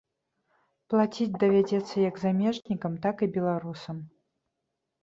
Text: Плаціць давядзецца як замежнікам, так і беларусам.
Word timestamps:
Плаціць 0.93 1.37
давядзецца 1.43 1.95
як 2.09 2.15
замежнікам, 2.25 2.93
так 3.05 3.17
і 3.29 3.31
беларусам. 3.39 3.97